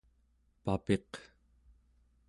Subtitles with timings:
[0.65, 1.11] papiq